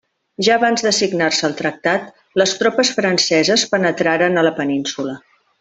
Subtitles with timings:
[0.45, 2.09] Ja abans de signar-se el tractat,
[2.43, 5.19] les tropes franceses penetraren a la Península.